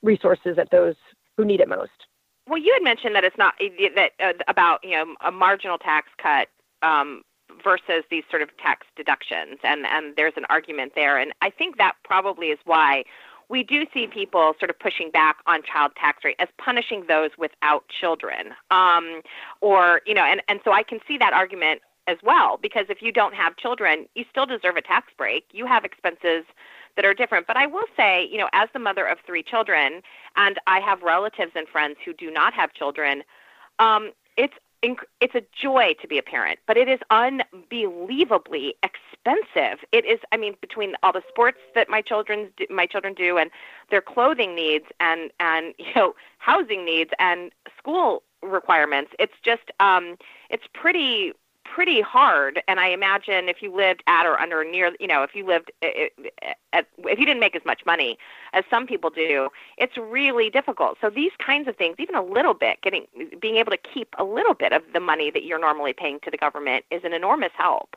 resources 0.02 0.58
at 0.58 0.72
those 0.72 0.96
who 1.38 1.46
need 1.46 1.60
it 1.60 1.70
most. 1.70 2.08
Well, 2.48 2.60
you 2.60 2.74
had 2.74 2.84
mentioned 2.84 3.16
that 3.16 3.24
it's 3.24 3.38
not 3.38 3.56
that 3.96 4.12
uh, 4.20 4.34
about 4.48 4.84
you 4.84 4.92
know 4.92 5.16
a 5.22 5.32
marginal 5.32 5.78
tax 5.78 6.08
cut 6.18 6.48
um, 6.82 7.24
versus 7.64 8.04
these 8.10 8.24
sort 8.30 8.42
of 8.42 8.56
tax 8.58 8.88
deductions, 8.96 9.60
and 9.64 9.86
and 9.86 10.16
there's 10.16 10.34
an 10.38 10.46
argument 10.50 10.94
there, 10.96 11.18
and 11.18 11.34
I 11.42 11.50
think 11.50 11.78
that 11.78 11.94
probably 12.04 12.48
is 12.48 12.60
why 12.66 13.04
we 13.50 13.62
do 13.62 13.86
see 13.94 14.08
people 14.08 14.56
sort 14.60 14.70
of 14.72 14.80
pushing 14.80 15.12
back 15.12 15.38
on 15.46 15.62
child 15.62 15.92
tax 16.00 16.24
rate 16.24 16.36
as 16.40 16.48
punishing 16.58 17.06
those 17.08 17.32
without 17.38 17.84
children, 17.88 18.54
um, 18.72 19.22
or 19.62 20.02
you 20.06 20.14
know, 20.14 20.24
and 20.24 20.42
and 20.48 20.60
so 20.64 20.72
I 20.72 20.84
can 20.84 21.00
see 21.08 21.18
that 21.18 21.34
argument 21.34 21.82
as 22.08 22.18
well 22.24 22.58
because 22.62 22.86
if 22.90 23.02
you 23.02 23.12
don't 23.12 23.34
have 23.34 23.58
children, 23.58 24.06
you 24.16 24.26
still 24.30 24.46
deserve 24.46 24.76
a 24.76 24.82
tax 24.82 25.12
break. 25.18 25.46
You 25.52 25.66
have 25.66 25.86
expenses 25.86 26.46
that 26.96 27.06
are 27.06 27.14
different. 27.14 27.48
But 27.48 27.58
I 27.58 27.68
will 27.68 27.86
say, 27.98 28.28
you 28.32 28.38
know, 28.38 28.50
as 28.54 28.70
the 28.74 28.80
mother 28.80 29.06
of 29.06 29.18
three 29.26 29.44
children, 29.44 30.02
and 30.36 30.60
I 30.68 30.80
have 30.80 31.02
relatives 31.02 31.52
and 31.56 31.68
friends 31.68 31.98
who 32.04 32.14
do 32.14 32.32
not 32.32 32.54
have 32.54 32.74
children, 32.74 33.24
um, 33.80 34.12
it's 34.38 34.54
it's 35.20 35.34
a 35.34 35.42
joy 35.60 35.96
to 36.00 36.08
be 36.08 36.20
a 36.20 36.22
parent, 36.22 36.60
but 36.68 36.78
it 36.78 36.88
is 36.88 37.00
unbelievably 37.10 38.76
expensive. 38.84 39.80
It 39.92 40.06
is, 40.06 40.20
I 40.32 40.38
mean, 40.38 40.56
between 40.62 40.94
all 41.02 41.12
the 41.12 41.24
sports 41.28 41.58
that 41.74 41.90
my 41.90 42.02
children 42.02 42.52
my 42.70 42.86
children 42.86 43.16
do, 43.16 43.38
and 43.38 43.50
their 43.90 44.02
clothing 44.02 44.54
needs, 44.54 44.86
and 45.00 45.32
and 45.40 45.74
you 45.80 45.94
know 45.96 46.14
housing 46.38 46.86
needs, 46.86 47.10
and 47.18 47.52
school 47.78 48.22
requirements, 48.44 49.12
it's 49.18 49.34
just 49.44 49.72
um, 49.80 50.18
it's 50.52 50.66
pretty 50.74 51.34
pretty 51.66 52.00
hard 52.00 52.62
and 52.68 52.80
i 52.80 52.88
imagine 52.88 53.50
if 53.50 53.62
you 53.62 53.76
lived 53.76 54.04
at 54.08 54.26
or 54.26 54.40
under 54.40 54.64
near 54.64 54.96
you 55.00 55.08
know 55.08 55.24
if 55.24 55.36
you 55.36 55.46
lived 55.46 55.72
at, 55.82 56.86
if 57.00 57.20
you 57.20 57.26
didn't 57.26 57.40
make 57.40 57.56
as 57.56 57.66
much 57.66 57.82
money 57.86 58.18
as 58.54 58.64
some 58.70 58.88
people 58.88 59.10
do 59.10 59.50
it's 59.78 59.98
really 59.98 60.50
difficult 60.50 60.98
so 61.02 61.10
these 61.10 61.32
kinds 61.44 61.68
of 61.68 61.76
things 61.76 61.96
even 62.00 62.16
a 62.16 62.24
little 62.24 62.54
bit 62.54 62.82
getting 62.82 63.06
being 63.42 63.58
able 63.58 63.72
to 63.72 63.78
keep 63.78 64.14
a 64.18 64.24
little 64.24 64.54
bit 64.54 64.72
of 64.72 64.84
the 64.94 65.00
money 65.00 65.32
that 65.32 65.44
you're 65.44 65.60
normally 65.60 65.94
paying 65.94 66.20
to 66.22 66.32
the 66.32 66.38
government 66.38 66.86
is 66.92 67.02
an 67.04 67.14
enormous 67.14 67.52
help 67.58 67.96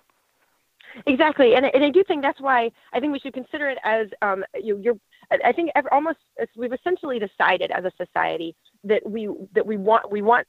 Exactly, 1.06 1.54
and 1.54 1.66
and 1.66 1.84
I 1.84 1.90
do 1.90 2.02
think 2.02 2.22
that's 2.22 2.40
why 2.40 2.70
I 2.92 3.00
think 3.00 3.12
we 3.12 3.18
should 3.18 3.34
consider 3.34 3.68
it 3.68 3.78
as 3.84 4.08
um, 4.22 4.44
you, 4.60 4.78
you're. 4.78 4.96
I 5.44 5.52
think 5.52 5.70
almost 5.92 6.18
we've 6.56 6.72
essentially 6.72 7.18
decided 7.18 7.70
as 7.70 7.84
a 7.84 7.92
society 8.02 8.56
that 8.84 9.08
we 9.08 9.28
that 9.54 9.66
we 9.66 9.76
want 9.76 10.10
we 10.10 10.22
want 10.22 10.46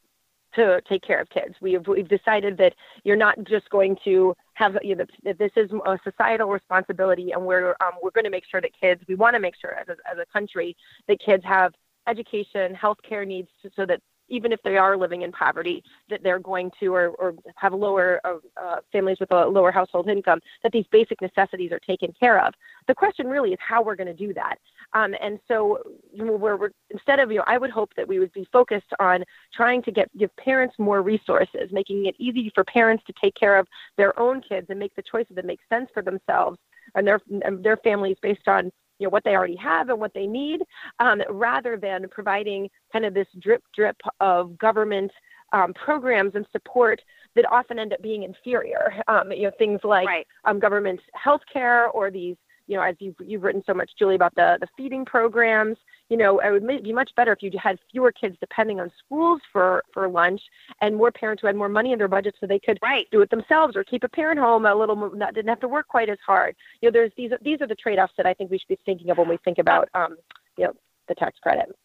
to 0.55 0.81
take 0.87 1.01
care 1.01 1.21
of 1.21 1.29
kids. 1.29 1.55
We've 1.61 1.85
we've 1.87 2.07
decided 2.07 2.57
that 2.57 2.73
you're 3.03 3.15
not 3.15 3.43
just 3.43 3.69
going 3.69 3.97
to 4.05 4.35
have 4.53 4.77
you 4.81 4.95
know, 4.95 5.05
that 5.23 5.37
this 5.37 5.51
is 5.55 5.69
a 5.85 5.97
societal 6.03 6.49
responsibility, 6.49 7.31
and 7.31 7.45
we're 7.45 7.75
um, 7.81 7.93
we're 8.01 8.11
going 8.11 8.25
to 8.25 8.29
make 8.29 8.45
sure 8.49 8.61
that 8.61 8.71
kids. 8.79 9.01
We 9.07 9.15
want 9.15 9.35
to 9.35 9.39
make 9.39 9.55
sure 9.59 9.73
as 9.73 9.87
a, 9.87 9.95
as 10.09 10.17
a 10.17 10.25
country 10.31 10.75
that 11.07 11.19
kids 11.19 11.43
have 11.45 11.73
education, 12.07 12.75
healthcare 12.75 13.25
needs, 13.25 13.49
so 13.75 13.85
that 13.85 14.01
even 14.29 14.51
if 14.51 14.61
they 14.63 14.77
are 14.77 14.97
living 14.97 15.21
in 15.23 15.31
poverty, 15.31 15.83
that 16.09 16.23
they're 16.23 16.39
going 16.39 16.71
to 16.79 16.93
or, 16.93 17.09
or 17.09 17.33
have 17.55 17.73
lower 17.73 18.21
uh, 18.23 18.35
uh, 18.61 18.77
families 18.91 19.17
with 19.19 19.31
a 19.31 19.45
lower 19.47 19.71
household 19.71 20.09
income, 20.09 20.39
that 20.63 20.71
these 20.71 20.85
basic 20.91 21.21
necessities 21.21 21.71
are 21.71 21.79
taken 21.79 22.13
care 22.19 22.43
of. 22.45 22.53
The 22.87 22.95
question 22.95 23.27
really 23.27 23.51
is 23.51 23.59
how 23.59 23.81
we're 23.81 23.95
going 23.95 24.07
to 24.07 24.13
do 24.13 24.33
that. 24.33 24.55
Um, 24.93 25.13
and 25.21 25.39
so, 25.47 25.79
you 26.11 26.25
know, 26.25 26.33
we're, 26.33 26.57
we're, 26.57 26.71
instead 26.89 27.19
of, 27.19 27.31
you 27.31 27.37
know, 27.37 27.43
I 27.47 27.57
would 27.57 27.69
hope 27.69 27.91
that 27.95 28.07
we 28.07 28.19
would 28.19 28.33
be 28.33 28.47
focused 28.51 28.91
on 28.99 29.23
trying 29.53 29.83
to 29.83 29.91
get 29.91 30.09
give 30.17 30.35
parents 30.37 30.75
more 30.79 31.01
resources, 31.01 31.69
making 31.71 32.07
it 32.07 32.15
easy 32.17 32.51
for 32.55 32.63
parents 32.63 33.03
to 33.05 33.13
take 33.21 33.35
care 33.35 33.57
of 33.57 33.67
their 33.97 34.17
own 34.19 34.41
kids 34.41 34.67
and 34.69 34.79
make 34.79 34.95
the 34.95 35.03
choices 35.03 35.35
that 35.35 35.45
make 35.45 35.59
sense 35.69 35.89
for 35.93 36.01
themselves 36.01 36.57
and 36.95 37.05
their 37.05 37.19
and 37.43 37.63
their 37.63 37.77
families 37.77 38.17
based 38.21 38.47
on 38.47 38.71
you 38.99 39.05
know 39.07 39.09
what 39.09 39.23
they 39.23 39.31
already 39.31 39.55
have 39.55 39.89
and 39.89 39.99
what 39.99 40.13
they 40.13 40.27
need, 40.27 40.61
um, 40.99 41.21
rather 41.29 41.77
than 41.77 42.05
providing 42.09 42.69
kind 42.91 43.05
of 43.05 43.13
this 43.13 43.27
drip 43.39 43.63
drip 43.73 43.97
of 44.19 44.57
government 44.57 45.11
um, 45.51 45.73
programs 45.73 46.35
and 46.35 46.45
support 46.51 47.01
that 47.35 47.45
often 47.51 47.79
end 47.79 47.93
up 47.93 48.01
being 48.01 48.23
inferior. 48.23 48.93
Um, 49.07 49.31
you 49.31 49.43
know 49.43 49.51
things 49.57 49.79
like 49.83 50.07
right 50.07 50.27
um, 50.45 50.59
government 50.59 50.99
health 51.13 51.41
care 51.51 51.87
or 51.87 52.11
these 52.11 52.35
you 52.69 52.77
know, 52.77 52.83
as 52.83 52.95
you've, 52.99 53.15
you've 53.19 53.41
written 53.41 53.63
so 53.65 53.73
much, 53.73 53.89
Julie, 53.97 54.13
about 54.13 54.35
the, 54.35 54.57
the 54.61 54.67
feeding 54.77 55.03
programs, 55.03 55.75
you 56.09 56.17
know, 56.17 56.39
it 56.39 56.51
would 56.51 56.83
be 56.83 56.93
much 56.93 57.09
better 57.15 57.33
if 57.33 57.41
you 57.41 57.51
had 57.61 57.79
fewer 57.91 58.11
kids 58.11 58.37
depending 58.39 58.79
on 58.79 58.91
schools 59.03 59.41
for, 59.51 59.83
for 59.91 60.07
lunch 60.07 60.39
and 60.79 60.95
more 60.95 61.11
parents 61.11 61.41
who 61.41 61.47
had 61.47 61.55
more 61.55 61.67
money 61.67 61.93
in 61.93 61.97
their 61.97 62.07
budget 62.07 62.35
so 62.39 62.45
they 62.45 62.59
could 62.59 62.77
right 62.83 63.07
do 63.11 63.21
it 63.21 63.29
themselves 63.31 63.75
or 63.75 63.83
keep 63.83 64.03
a 64.03 64.09
parent 64.09 64.39
home 64.39 64.67
a 64.67 64.75
little 64.75 64.95
more, 64.95 65.15
not, 65.15 65.33
didn't 65.33 65.49
have 65.49 65.59
to 65.59 65.67
work 65.67 65.87
quite 65.87 66.09
as 66.09 66.19
hard. 66.23 66.55
You 66.81 66.89
know, 66.89 66.93
there's 66.93 67.11
these, 67.17 67.31
these 67.41 67.59
are 67.59 67.67
the 67.67 67.75
trade-offs 67.75 68.13
that 68.17 68.27
I 68.27 68.35
think 68.35 68.51
we 68.51 68.59
should 68.59 68.67
be 68.67 68.79
thinking 68.85 69.09
of 69.09 69.17
when 69.17 69.27
we 69.27 69.37
think 69.43 69.57
about, 69.57 69.89
um, 69.95 70.17
you 70.55 70.65
know, 70.65 70.73
the 71.07 71.15
tax 71.15 71.39
credit. 71.41 71.75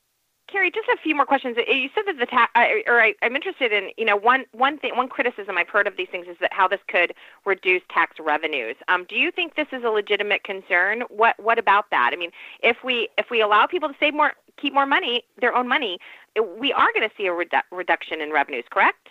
Carrie, 0.50 0.70
just 0.70 0.88
a 0.88 0.96
few 1.02 1.14
more 1.14 1.24
questions. 1.24 1.56
Uh, 1.56 1.72
you 1.72 1.88
said 1.94 2.04
that 2.06 2.18
the 2.18 2.26
tax, 2.26 2.52
uh, 2.54 2.66
or 2.86 3.00
I, 3.00 3.14
I'm 3.22 3.34
interested 3.34 3.72
in, 3.72 3.90
you 3.96 4.04
know, 4.04 4.16
one 4.16 4.44
one 4.52 4.78
thing, 4.78 4.94
one 4.96 5.08
criticism 5.08 5.56
I've 5.56 5.68
heard 5.68 5.86
of 5.86 5.96
these 5.96 6.08
things 6.10 6.26
is 6.28 6.36
that 6.40 6.52
how 6.52 6.68
this 6.68 6.80
could 6.86 7.14
reduce 7.46 7.82
tax 7.90 8.16
revenues. 8.20 8.76
Um, 8.88 9.06
do 9.08 9.16
you 9.16 9.30
think 9.30 9.56
this 9.56 9.68
is 9.72 9.84
a 9.84 9.88
legitimate 9.88 10.44
concern? 10.44 11.02
What 11.08 11.38
what 11.42 11.58
about 11.58 11.86
that? 11.90 12.10
I 12.12 12.16
mean, 12.16 12.30
if 12.62 12.76
we 12.84 13.08
if 13.16 13.30
we 13.30 13.40
allow 13.40 13.66
people 13.66 13.88
to 13.88 13.94
save 13.98 14.14
more, 14.14 14.32
keep 14.60 14.74
more 14.74 14.86
money, 14.86 15.24
their 15.40 15.54
own 15.54 15.66
money, 15.66 15.98
uh, 16.38 16.42
we 16.42 16.72
are 16.72 16.92
going 16.94 17.08
to 17.08 17.14
see 17.16 17.26
a 17.26 17.32
redu- 17.32 17.62
reduction 17.72 18.20
in 18.20 18.30
revenues, 18.30 18.64
correct? 18.70 19.08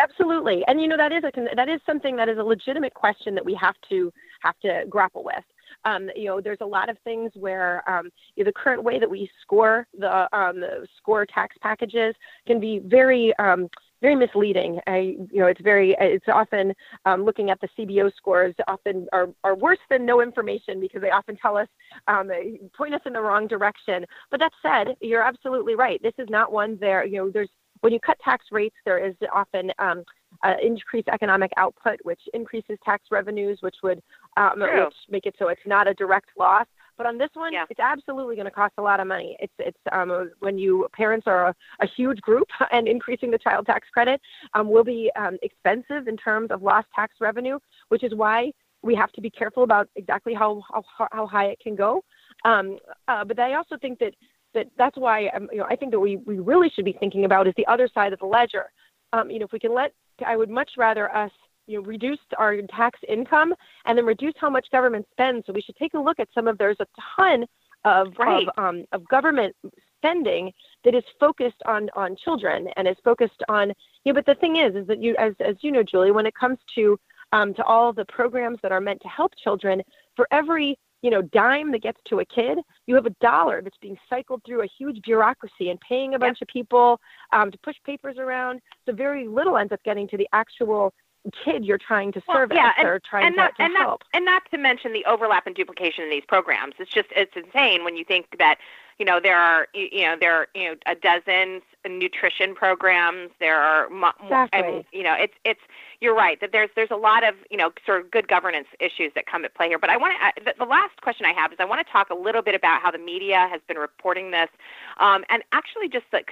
Absolutely, 0.00 0.64
and 0.66 0.80
you 0.80 0.88
know 0.88 0.96
that 0.96 1.12
is 1.12 1.22
a 1.22 1.30
that 1.54 1.68
is 1.68 1.80
something 1.86 2.16
that 2.16 2.28
is 2.28 2.38
a 2.38 2.42
legitimate 2.42 2.94
question 2.94 3.36
that 3.36 3.44
we 3.44 3.54
have 3.54 3.76
to 3.88 4.12
have 4.42 4.58
to 4.60 4.84
grapple 4.90 5.22
with. 5.22 5.44
Um, 5.84 6.10
you 6.16 6.26
know, 6.26 6.40
there's 6.40 6.58
a 6.60 6.66
lot 6.66 6.88
of 6.88 6.96
things 7.04 7.30
where 7.34 7.88
um, 7.88 8.10
you 8.36 8.44
know, 8.44 8.48
the 8.48 8.52
current 8.52 8.82
way 8.82 8.98
that 8.98 9.10
we 9.10 9.30
score 9.42 9.86
the, 9.98 10.28
um, 10.36 10.60
the 10.60 10.86
score 10.96 11.26
tax 11.26 11.56
packages 11.60 12.14
can 12.46 12.60
be 12.60 12.80
very 12.84 13.34
um, 13.38 13.68
very 14.04 14.16
misleading. 14.16 14.78
I, 14.86 15.16
you 15.32 15.40
know, 15.40 15.46
it's 15.46 15.62
very, 15.62 15.96
it's 15.98 16.26
often 16.28 16.74
um, 17.06 17.24
looking 17.24 17.48
at 17.48 17.58
the 17.62 17.68
CBO 17.78 18.14
scores 18.14 18.54
often 18.68 19.06
are, 19.14 19.30
are 19.44 19.54
worse 19.54 19.78
than 19.88 20.04
no 20.04 20.20
information 20.20 20.78
because 20.78 21.00
they 21.00 21.10
often 21.10 21.38
tell 21.38 21.56
us, 21.56 21.68
um, 22.06 22.30
point 22.76 22.94
us 22.94 23.00
in 23.06 23.14
the 23.14 23.20
wrong 23.22 23.46
direction. 23.46 24.04
But 24.30 24.40
that 24.40 24.52
said, 24.60 24.96
you're 25.00 25.22
absolutely 25.22 25.74
right. 25.74 26.02
This 26.02 26.12
is 26.18 26.28
not 26.28 26.52
one 26.52 26.76
there, 26.82 27.06
you 27.06 27.16
know, 27.16 27.30
there's, 27.30 27.48
when 27.84 27.92
you 27.92 28.00
cut 28.00 28.16
tax 28.24 28.46
rates, 28.50 28.76
there 28.86 28.96
is 28.96 29.14
often 29.30 29.70
um, 29.78 30.04
uh, 30.42 30.54
increased 30.62 31.08
economic 31.08 31.52
output, 31.58 31.98
which 32.02 32.20
increases 32.32 32.78
tax 32.82 33.04
revenues, 33.10 33.58
which 33.60 33.76
would 33.82 34.02
um, 34.38 34.60
which 34.60 34.94
make 35.10 35.26
it 35.26 35.34
so 35.38 35.48
it's 35.48 35.60
not 35.66 35.86
a 35.86 35.92
direct 35.92 36.30
loss. 36.38 36.66
But 36.96 37.04
on 37.04 37.18
this 37.18 37.28
one, 37.34 37.52
Yeah. 37.52 37.66
it's 37.68 37.80
absolutely 37.80 38.36
going 38.36 38.46
to 38.46 38.50
cost 38.50 38.72
a 38.78 38.82
lot 38.82 39.00
of 39.00 39.06
money. 39.06 39.36
It's 39.38 39.52
it's 39.58 39.78
um, 39.92 40.30
when 40.38 40.56
you 40.56 40.88
parents 40.94 41.26
are 41.26 41.48
a, 41.48 41.54
a 41.80 41.86
huge 41.86 42.22
group, 42.22 42.48
and 42.72 42.88
increasing 42.88 43.30
the 43.30 43.36
child 43.38 43.66
tax 43.66 43.86
credit 43.92 44.18
um, 44.54 44.70
will 44.70 44.84
be 44.84 45.10
um, 45.14 45.36
expensive 45.42 46.08
in 46.08 46.16
terms 46.16 46.50
of 46.52 46.62
lost 46.62 46.86
tax 46.96 47.16
revenue, 47.20 47.58
which 47.90 48.02
is 48.02 48.14
why 48.14 48.50
we 48.80 48.94
have 48.94 49.12
to 49.12 49.20
be 49.20 49.28
careful 49.28 49.62
about 49.62 49.90
exactly 49.94 50.32
how 50.32 50.62
how, 50.72 51.08
how 51.12 51.26
high 51.26 51.48
it 51.48 51.60
can 51.60 51.76
go. 51.76 52.02
Um, 52.46 52.78
uh, 53.08 53.24
but 53.26 53.38
I 53.38 53.54
also 53.54 53.76
think 53.76 53.98
that 53.98 54.14
that 54.54 54.66
that's 54.78 54.96
why 54.96 55.28
um, 55.28 55.48
you 55.52 55.58
know 55.58 55.66
I 55.68 55.76
think 55.76 55.92
that 55.92 56.00
we 56.00 56.16
we 56.16 56.38
really 56.38 56.70
should 56.70 56.84
be 56.84 56.96
thinking 56.98 57.24
about 57.24 57.46
is 57.46 57.54
the 57.56 57.66
other 57.66 57.88
side 57.92 58.12
of 58.12 58.18
the 58.18 58.26
ledger. 58.26 58.70
Um, 59.12 59.30
you 59.30 59.38
know, 59.38 59.44
if 59.44 59.52
we 59.52 59.58
can 59.58 59.74
let, 59.74 59.92
I 60.26 60.36
would 60.36 60.50
much 60.50 60.72
rather 60.76 61.14
us 61.14 61.30
you 61.66 61.78
know 61.78 61.86
reduce 61.86 62.18
our 62.38 62.56
tax 62.62 62.98
income 63.08 63.54
and 63.86 63.96
then 63.96 64.04
reduce 64.04 64.34
how 64.38 64.50
much 64.50 64.66
government 64.70 65.06
spends. 65.12 65.44
So 65.46 65.52
we 65.52 65.60
should 65.60 65.76
take 65.76 65.94
a 65.94 65.98
look 65.98 66.18
at 66.18 66.28
some 66.34 66.48
of 66.48 66.58
there's 66.58 66.80
a 66.80 66.86
ton 67.16 67.44
of 67.84 68.08
right. 68.18 68.46
of, 68.56 68.64
um, 68.64 68.84
of 68.92 69.06
government 69.08 69.54
spending 69.98 70.52
that 70.84 70.94
is 70.94 71.04
focused 71.18 71.62
on 71.66 71.90
on 71.94 72.16
children 72.16 72.68
and 72.76 72.88
is 72.88 72.96
focused 73.04 73.42
on 73.48 73.68
you 74.04 74.12
know, 74.12 74.14
but 74.14 74.26
the 74.26 74.40
thing 74.40 74.56
is 74.56 74.74
is 74.74 74.86
that 74.86 75.02
you 75.02 75.14
as 75.18 75.34
as 75.40 75.56
you 75.60 75.72
know 75.72 75.82
Julie 75.82 76.10
when 76.10 76.26
it 76.26 76.34
comes 76.34 76.58
to 76.74 76.98
um, 77.32 77.54
to 77.54 77.64
all 77.64 77.92
the 77.92 78.04
programs 78.04 78.58
that 78.62 78.72
are 78.72 78.80
meant 78.80 79.00
to 79.02 79.08
help 79.08 79.32
children 79.42 79.82
for 80.14 80.28
every 80.30 80.78
you 81.04 81.10
know 81.10 81.20
dime 81.20 81.70
that 81.70 81.82
gets 81.82 82.00
to 82.08 82.18
a 82.18 82.24
kid 82.24 82.58
you 82.86 82.94
have 82.94 83.04
a 83.04 83.14
dollar 83.20 83.60
that's 83.60 83.76
being 83.76 83.98
cycled 84.08 84.40
through 84.46 84.62
a 84.62 84.68
huge 84.78 85.02
bureaucracy 85.02 85.68
and 85.68 85.78
paying 85.80 86.14
a 86.14 86.18
bunch 86.18 86.38
yep. 86.40 86.48
of 86.48 86.52
people 86.52 86.98
um, 87.32 87.50
to 87.50 87.58
push 87.58 87.76
papers 87.84 88.16
around 88.18 88.58
so 88.86 88.92
very 88.92 89.28
little 89.28 89.58
ends 89.58 89.70
up 89.70 89.82
getting 89.84 90.08
to 90.08 90.16
the 90.16 90.26
actual 90.32 90.94
kid 91.44 91.64
you're 91.64 91.78
trying 91.78 92.10
to 92.12 92.20
serve 92.32 92.50
well, 92.50 92.58
yeah, 92.58 92.72
and, 92.78 92.88
or 92.88 93.00
trying 93.08 93.26
and 93.26 93.36
not, 93.36 93.50
to, 93.52 93.56
to 93.56 93.62
and 93.64 93.76
help. 93.76 94.02
Not, 94.12 94.18
and 94.18 94.24
not 94.24 94.42
to 94.50 94.58
mention 94.58 94.92
the 94.92 95.04
overlap 95.06 95.46
and 95.46 95.56
duplication 95.56 96.04
in 96.04 96.10
these 96.10 96.24
programs. 96.26 96.74
It's 96.78 96.90
just 96.90 97.08
it's 97.16 97.32
insane 97.34 97.84
when 97.84 97.96
you 97.96 98.04
think 98.04 98.26
that 98.38 98.56
you 98.98 99.04
know 99.04 99.20
there 99.20 99.38
are 99.38 99.68
you 99.74 100.02
know 100.02 100.16
there 100.18 100.34
are 100.34 100.46
you 100.54 100.70
know 100.70 100.76
a 100.86 100.94
dozen 100.94 101.60
nutrition 101.88 102.54
programs. 102.54 103.30
There 103.40 103.60
are 103.60 103.86
exactly. 104.22 104.60
and, 104.60 104.84
you 104.92 105.02
know 105.02 105.14
it's 105.18 105.34
it's 105.44 105.60
you're 106.00 106.14
right 106.14 106.40
that 106.40 106.52
there's 106.52 106.70
there's 106.76 106.90
a 106.90 106.96
lot 106.96 107.24
of 107.24 107.34
you 107.50 107.56
know 107.56 107.72
sort 107.84 108.00
of 108.00 108.10
good 108.10 108.28
governance 108.28 108.68
issues 108.80 109.12
that 109.14 109.26
come 109.26 109.44
at 109.44 109.54
play 109.54 109.68
here. 109.68 109.78
But 109.78 109.90
I 109.90 109.96
want 109.96 110.14
to 110.36 110.44
the, 110.44 110.54
the 110.58 110.64
last 110.64 111.00
question 111.02 111.26
I 111.26 111.32
have 111.32 111.52
is 111.52 111.58
I 111.60 111.64
want 111.64 111.84
to 111.84 111.92
talk 111.92 112.10
a 112.10 112.14
little 112.14 112.42
bit 112.42 112.54
about 112.54 112.82
how 112.82 112.90
the 112.90 112.98
media 112.98 113.48
has 113.50 113.60
been 113.66 113.78
reporting 113.78 114.30
this, 114.30 114.48
um, 114.98 115.24
and 115.28 115.42
actually 115.52 115.88
just 115.88 116.06
like 116.12 116.30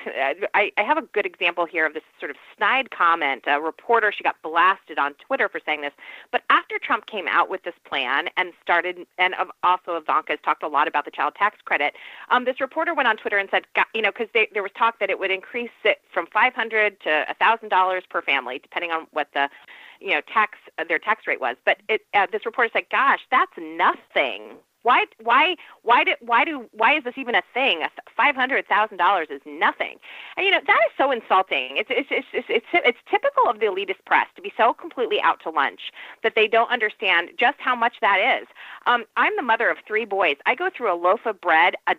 I, 0.55 0.73
I 0.77 0.83
have 0.83 0.99
a 0.99 1.03
good 1.03 1.27
example 1.27 1.67
here 1.67 1.87
of 1.87 1.95
this 1.95 2.03
sort 2.19 2.31
of 2.31 2.37
snide 2.57 2.91
comment. 2.91 3.45
A 3.47 3.61
reporter 3.61 4.13
she 4.13 4.23
got 4.23 4.41
blasted 4.43 4.99
on 4.99 5.15
Twitter 5.15 5.49
for 5.49 5.61
saying 5.65 5.83
this, 5.83 5.93
but 6.31 6.43
after 6.51 6.79
Trump 6.79 7.07
came 7.07 7.29
out 7.29 7.51
with 7.51 7.63
this 7.65 7.75
plan 7.85 8.29
and 8.37 8.53
started 8.63 9.07
and 9.19 9.35
also 9.63 9.97
Ivanka 9.97 10.33
has 10.33 10.41
talked 10.45 10.63
a 10.63 10.69
lot 10.69 10.89
about 10.89 11.05
the 11.05 11.11
child 11.11 11.35
tax 11.35 11.59
credit. 11.65 11.95
Um, 12.31 12.45
this 12.53 12.61
reporter 12.61 12.93
went 12.93 13.09
on 13.09 13.17
Twitter 13.17 13.39
and 13.39 13.49
said, 13.51 13.65
you 13.95 14.03
know, 14.03 14.11
because 14.11 14.29
there 14.35 14.63
was 14.63 14.73
talk 14.77 14.99
that 15.01 15.09
it 15.09 15.19
would 15.19 15.31
increase 15.31 15.71
it 15.85 16.03
from 16.13 16.27
500 16.27 17.01
to 17.01 17.25
$1,000 17.41 18.09
per 18.11 18.23
family, 18.23 18.59
depending 18.59 18.91
on 18.91 19.07
what 19.13 19.29
the, 19.33 19.49
you 20.01 20.11
know, 20.11 20.21
tax 20.33 20.59
their 20.89 20.99
tax 20.99 21.27
rate 21.27 21.41
was. 21.41 21.57
But 21.65 21.79
it, 21.89 22.03
uh, 22.13 22.27
this 22.31 22.45
reporter 22.45 22.71
said, 22.75 22.85
"Gosh, 22.91 23.21
that's 23.31 23.53
nothing 23.57 24.57
why 24.83 25.05
why 25.23 25.57
why 25.83 26.05
do 26.05 26.13
why 26.21 26.45
do 26.45 26.69
why 26.73 26.97
is 26.97 27.05
this 27.05 27.15
even 27.17 27.35
a 27.35 27.43
thing? 27.55 27.83
Five 28.17 28.35
hundred 28.35 28.67
thousand 28.67 28.99
dollars 28.99 29.29
is 29.31 29.41
nothing, 29.47 29.97
and 30.37 30.45
you 30.45 30.53
know 30.53 30.61
that 30.67 30.81
is 30.87 30.93
so 30.97 31.11
insulting. 31.11 31.77
It's 31.77 31.91
it's, 31.91 32.09
it's 32.11 32.27
it's 32.33 32.47
it's 32.49 32.67
it's 32.73 32.99
typical 33.11 33.49
of 33.49 33.61
the 33.61 33.67
elitist 33.67 34.05
press 34.07 34.27
to 34.37 34.43
be 34.43 34.53
so 34.57 34.75
completely 34.75 35.21
out 35.23 35.41
to 35.45 35.51
lunch 35.51 35.93
that 36.23 36.35
they 36.35 36.47
don't 36.47 36.71
understand 36.71 37.31
just 37.39 37.59
how 37.59 37.75
much 37.77 37.95
that 38.01 38.41
is. 38.41 38.49
Um, 38.87 39.05
I'm 39.17 39.35
the 39.37 39.43
mother 39.43 39.69
of 39.69 39.79
three 39.87 40.05
boys. 40.05 40.37
I 40.47 40.55
go 40.55 40.69
through 40.75 40.93
a 40.93 40.97
loaf 40.97 41.21
of 41.27 41.41
bread 41.41 41.75
a, 41.87 41.95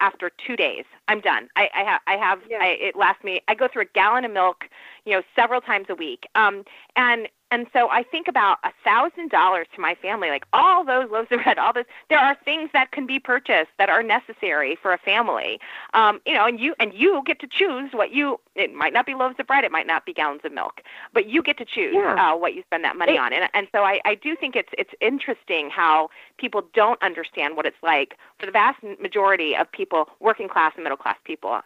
after 0.00 0.30
two 0.46 0.56
days. 0.56 0.84
I'm 1.08 1.20
done. 1.20 1.48
I, 1.56 1.68
I 1.74 1.82
have 1.82 2.00
I 2.06 2.16
have 2.16 2.38
yeah. 2.48 2.58
I, 2.60 2.66
it 2.80 2.96
lasts 2.96 3.24
me. 3.24 3.42
I 3.48 3.54
go 3.54 3.68
through 3.72 3.82
a 3.82 3.92
gallon 3.94 4.24
of 4.24 4.32
milk, 4.32 4.64
you 5.04 5.12
know, 5.12 5.22
several 5.34 5.60
times 5.60 5.86
a 5.88 5.94
week. 5.94 6.26
Um, 6.34 6.64
and 6.96 7.28
and 7.52 7.66
so 7.74 7.90
I 7.90 8.02
think 8.02 8.28
about 8.28 8.58
a 8.64 8.70
thousand 8.82 9.30
dollars 9.30 9.66
to 9.74 9.80
my 9.80 9.94
family, 9.94 10.30
like 10.30 10.46
all 10.54 10.86
those 10.86 11.10
loaves 11.10 11.28
of 11.30 11.42
bread, 11.42 11.58
all 11.58 11.74
this. 11.74 11.84
There 12.08 12.18
are 12.18 12.34
things 12.46 12.70
that 12.72 12.92
can 12.92 13.06
be 13.06 13.18
purchased 13.18 13.68
that 13.78 13.90
are 13.90 14.02
necessary 14.02 14.74
for 14.80 14.92
a 14.94 14.98
family, 14.98 15.60
um, 15.92 16.18
you 16.24 16.32
know, 16.32 16.46
and 16.46 16.58
you 16.58 16.74
and 16.80 16.94
you 16.94 17.22
get 17.26 17.38
to 17.40 17.46
choose 17.46 17.90
what 17.92 18.10
you. 18.12 18.40
It 18.54 18.72
might 18.74 18.94
not 18.94 19.04
be 19.04 19.14
loaves 19.14 19.36
of 19.38 19.46
bread, 19.46 19.64
it 19.64 19.70
might 19.70 19.86
not 19.86 20.06
be 20.06 20.14
gallons 20.14 20.40
of 20.44 20.52
milk, 20.52 20.80
but 21.12 21.28
you 21.28 21.42
get 21.42 21.58
to 21.58 21.66
choose 21.66 21.94
yeah. 21.94 22.32
uh, 22.32 22.36
what 22.36 22.54
you 22.54 22.62
spend 22.62 22.84
that 22.84 22.96
money 22.96 23.16
it, 23.16 23.20
on. 23.20 23.34
And 23.34 23.50
and 23.52 23.68
so 23.70 23.82
I 23.82 24.00
I 24.06 24.14
do 24.14 24.34
think 24.34 24.56
it's 24.56 24.70
it's 24.78 24.94
interesting 25.02 25.68
how 25.68 26.08
people 26.38 26.62
don't 26.72 27.00
understand 27.02 27.56
what 27.56 27.66
it's 27.66 27.82
like 27.82 28.16
for 28.38 28.46
the 28.46 28.52
vast 28.52 28.82
majority 28.98 29.54
of 29.54 29.70
people, 29.70 30.08
working 30.20 30.48
class 30.48 30.72
and 30.74 30.84
middle 30.84 30.96
class 30.96 31.18
people, 31.24 31.60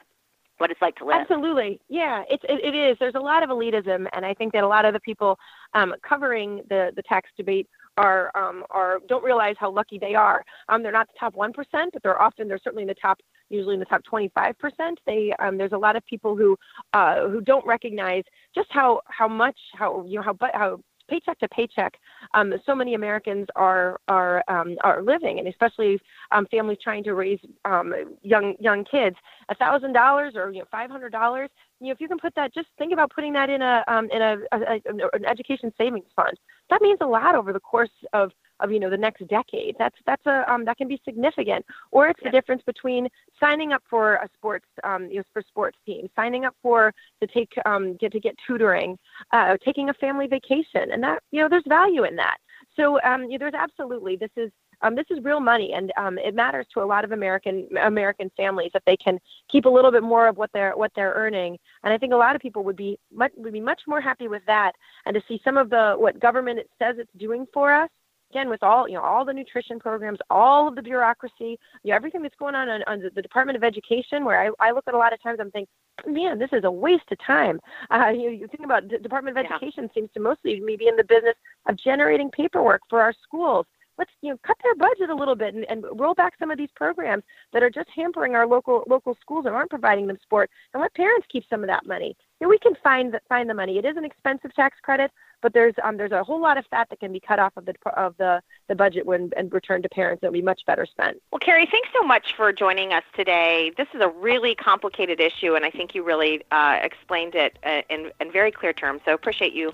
what 0.59 0.71
it's 0.71 0.81
like 0.83 0.97
to 0.97 1.05
live. 1.05 1.17
Absolutely, 1.21 1.81
yeah, 1.89 2.23
it's 2.29 2.45
it, 2.49 2.65
it 2.65 2.77
is. 2.77 2.97
There's 2.99 3.15
a 3.15 3.21
lot 3.21 3.43
of 3.43 3.51
elitism, 3.51 4.07
and 4.13 4.25
I 4.25 4.35
think 4.35 4.53
that 4.53 4.65
a 4.65 4.69
lot 4.69 4.85
of 4.85 4.93
the 4.93 5.01
people 5.01 5.39
um, 5.75 5.95
covering 6.07 6.63
the 6.69 6.93
the 6.97 7.03
tax 7.03 7.31
debate 7.37 7.69
are 7.97 8.31
um, 8.35 8.65
are 8.71 9.01
don't 9.09 9.25
realize 9.25 9.57
how 9.59 9.71
lucky 9.71 9.99
they 9.99 10.15
are. 10.15 10.45
Um, 10.69 10.83
they're 10.83 10.93
not 10.93 11.09
the 11.09 11.19
top 11.19 11.35
one 11.35 11.53
percent, 11.53 11.93
but 11.93 12.03
they're 12.03 12.21
often 12.21 12.49
they're 12.49 12.61
certainly 12.63 12.83
in 12.83 12.89
the 12.89 12.95
top 12.95 13.19
usually 13.49 13.75
in 13.75 13.81
the 13.81 13.87
top 13.87 14.03
25 14.05 14.59
percent. 14.59 14.99
They 15.07 15.33
um, 15.39 15.57
there's 15.57 15.73
a 15.73 15.79
lot 15.79 15.97
of 15.97 16.05
people 16.07 16.37
who 16.37 16.57
uh, 16.93 17.29
who 17.29 17.41
don't 17.41 17.67
recognize 17.67 18.25
just 18.55 18.69
how 18.71 19.01
how 19.07 19.29
much 19.29 19.59
how 19.75 20.05
you 20.07 20.17
know 20.17 20.23
how 20.23 20.33
but 20.33 20.51
how 20.55 20.81
paycheck 21.09 21.39
to 21.41 21.49
paycheck, 21.49 21.95
um, 22.35 22.53
so 22.65 22.75
many 22.75 22.95
Americans 22.95 23.47
are 23.57 24.01
are 24.09 24.43
um, 24.49 24.77
are 24.83 25.03
living, 25.03 25.39
and 25.39 25.49
especially 25.49 26.01
um, 26.33 26.47
families 26.51 26.79
trying 26.83 27.05
to 27.05 27.15
raise 27.15 27.39
um, 27.65 27.95
young 28.23 28.55
young 28.61 28.85
kids. 28.85 29.17
A 29.49 29.55
thousand 29.55 29.93
dollars 29.93 30.35
or 30.37 30.51
you 30.53 30.61
know 30.61 30.67
five 30.71 30.91
hundred 30.91 31.13
dollars. 31.13 31.51
You 31.81 31.89
know, 31.89 31.93
if 31.93 32.01
you 32.01 32.09
can 32.09 32.19
put 32.19 32.35
that, 32.37 32.55
just 32.55 32.69
think 32.79 32.93
about 32.93 33.11
putting 33.11 33.33
that 33.35 33.51
in 33.51 33.63
a 33.63 33.85
um, 33.89 34.09
in 34.11 34.23
a, 34.23 34.37
a, 34.53 34.59
a 34.59 35.09
an 35.13 35.25
education 35.27 35.73
savings 35.79 36.07
fund. 36.15 36.39
That 36.71 36.83
means 36.83 36.99
a 37.01 37.07
lot 37.07 37.35
over 37.35 37.53
the 37.53 37.61
course 37.61 37.91
of 38.13 38.33
of 38.61 38.73
you 38.73 38.81
know 38.81 38.91
the 38.91 38.97
next 38.97 39.27
decade. 39.29 39.77
That's 39.79 39.97
that's 40.07 40.25
a 40.27 40.51
um, 40.53 40.65
that 40.65 40.77
can 40.77 40.89
be 40.89 41.01
significant. 41.05 41.65
Or 41.91 42.09
it's 42.09 42.21
the 42.23 42.31
difference 42.31 42.63
between 42.67 43.09
signing 43.39 43.73
up 43.73 43.83
for 43.89 44.15
a 44.15 44.29
sports 44.35 44.67
um, 44.85 45.09
you 45.11 45.19
know 45.19 45.23
for 45.33 45.43
sports 45.43 45.79
team, 45.85 46.09
signing 46.17 46.45
up 46.45 46.55
for 46.63 46.93
to 47.21 47.27
take 47.27 47.53
um, 47.65 47.97
get 47.97 48.13
to 48.13 48.21
get 48.21 48.37
tutoring, 48.47 48.99
uh, 49.33 49.57
taking 49.65 49.89
a 49.91 49.95
family 49.95 50.27
vacation, 50.27 50.93
and 50.93 51.03
that 51.03 51.23
you 51.31 51.41
know 51.41 51.49
there's 51.49 51.65
value 51.67 52.05
in 52.05 52.17
that. 52.17 52.39
So 52.77 53.01
um, 53.03 53.25
you 53.25 53.33
know, 53.33 53.39
there's 53.39 53.55
absolutely 53.55 54.17
this 54.17 54.31
is 54.37 54.51
um, 54.83 54.95
this 54.95 55.07
is 55.11 55.25
real 55.25 55.41
money, 55.41 55.73
and 55.73 55.93
um, 55.97 56.19
it 56.19 56.35
matters 56.35 56.67
to 56.75 56.81
a 56.81 56.85
lot 56.85 57.05
of 57.05 57.13
American 57.13 57.69
American 57.83 58.31
families 58.37 58.71
that 58.75 58.83
they 58.87 58.97
can 58.97 59.19
keep 59.51 59.65
a 59.65 59.69
little 59.71 59.91
bit 59.91 60.03
more 60.03 60.29
of 60.29 60.37
what 60.37 60.51
they're 60.53 60.77
what 60.77 60.93
they're 60.95 61.15
earning. 61.15 61.59
And 61.83 61.93
I 61.93 61.99
think 61.99 62.13
a 62.13 62.17
lot 62.17 62.37
of 62.37 62.43
people 62.43 62.63
would 62.65 62.77
be 62.77 62.99
much 63.13 63.33
would 63.37 63.53
be 63.53 63.61
much 63.61 63.83
more 63.87 64.01
happy 64.01 64.29
with 64.29 64.43
that, 64.47 64.73
and 65.07 65.15
to 65.15 65.23
see 65.27 65.41
some 65.45 65.57
of 65.57 65.71
the 65.71 65.95
what 65.97 66.21
government 66.21 66.59
it 66.59 66.71
says 66.79 66.97
it's 66.99 67.11
doing 67.17 67.47
for 67.53 67.73
us 67.73 67.89
again 68.31 68.49
with 68.49 68.63
all 68.63 68.89
you 68.89 68.95
know 68.95 69.03
all 69.03 69.25
the 69.25 69.33
nutrition 69.33 69.79
programs 69.79 70.19
all 70.31 70.69
of 70.69 70.75
the 70.75 70.83
bureaucracy 70.83 71.59
you 71.83 71.91
know 71.91 71.97
everything 71.97 72.23
that's 72.23 72.35
going 72.37 72.55
on 72.55 72.69
on, 72.69 73.11
the 73.15 73.23
department 73.23 73.57
of 73.57 73.65
education 73.65 74.25
where 74.25 74.41
I, 74.41 74.69
I 74.69 74.73
look 74.73 74.85
at 74.87 74.95
a 74.95 74.99
lot 74.99 75.13
of 75.13 75.23
times 75.23 75.39
i'm 75.41 75.51
thinking 75.51 75.69
man 76.07 76.39
this 76.39 76.51
is 76.53 76.65
a 76.65 76.71
waste 76.71 77.11
of 77.11 77.19
time. 77.19 77.61
Uh, 77.91 78.09
you, 78.09 78.31
you 78.31 78.47
think 78.49 78.65
about 78.65 78.89
the 78.89 78.99
department 78.99 79.37
of 79.37 79.45
education 79.45 79.85
yeah. 79.85 79.95
seems 79.95 80.11
to 80.15 80.21
mostly 80.21 80.61
be 80.61 80.89
in 80.89 80.97
the 80.97 81.05
business 81.05 81.35
of 81.69 81.77
generating 81.77 82.31
paperwork 82.31 82.83
for 82.89 83.01
our 83.01 83.15
schools. 83.23 83.67
Let's 83.99 84.11
you 84.21 84.31
know 84.31 84.39
cut 84.47 84.59
their 84.63 84.75
budget 84.75 85.09
a 85.09 85.15
little 85.15 85.35
bit 85.35 85.55
and, 85.55 85.65
and 85.71 85.85
roll 85.95 86.15
back 86.15 86.35
some 86.39 86.51
of 86.51 86.59
these 86.59 86.69
programs 86.77 87.25
that 87.55 87.63
are 87.63 87.71
just 87.71 87.89
hampering 87.95 88.35
our 88.35 88.47
local 88.47 88.85
local 88.87 89.17
schools 89.21 89.47
and 89.47 89.55
aren't 89.55 89.71
providing 89.71 90.07
them 90.07 90.19
support 90.21 90.51
and 90.75 90.83
let 90.83 90.95
parents 90.95 91.27
keep 91.33 91.45
some 91.49 91.63
of 91.63 91.69
that 91.69 91.87
money. 91.87 92.15
You 92.41 92.47
know, 92.47 92.51
we 92.51 92.59
can 92.59 92.75
find 92.85 93.15
the, 93.15 93.21
find 93.29 93.49
the 93.49 93.55
money. 93.55 93.79
It 93.79 93.87
is 93.87 93.97
an 93.97 94.05
expensive 94.05 94.55
tax 94.55 94.77
credit 94.83 95.11
but 95.43 95.53
there's 95.53 95.75
um, 95.83 95.97
there's 95.97 96.13
a 96.13 96.25
whole 96.25 96.41
lot 96.41 96.59
of 96.59 96.67
fat 96.67 96.89
that 96.91 97.01
can 97.01 97.13
be 97.13 97.21
cut 97.21 97.39
off 97.39 97.57
of 97.57 97.67
the 97.67 97.75
of 97.97 98.17
the, 98.19 98.43
the 98.69 98.75
budget 98.75 99.07
when 99.07 99.31
and 99.37 99.53
returned 99.53 99.83
to 99.83 99.89
parents 99.89 100.21
that 100.21 100.29
would 100.29 100.39
be 100.39 100.43
much 100.43 100.63
better 100.67 100.87
spent. 100.87 101.21
Well, 101.31 101.39
Carrie, 101.39 101.69
thanks 101.71 101.89
so 101.99 102.07
much 102.07 102.35
for 102.37 102.53
joining 102.53 102.93
us 102.93 103.05
today. 103.15 103.73
This 103.77 103.89
is 103.95 104.01
a 104.01 104.09
really 104.09 104.55
complicated 104.55 105.21
issue, 105.21 105.55
and 105.55 105.65
I 105.65 105.71
think 105.71 105.95
you 105.95 106.03
really 106.03 106.43
uh, 106.51 106.79
explained 106.83 107.35
it 107.35 107.59
uh, 107.65 107.83
in, 107.91 108.11
in 108.21 108.33
very 108.33 108.51
clear 108.51 108.73
terms. 108.73 109.03
So 109.05 109.15
appreciate 109.15 109.53
you 109.53 109.73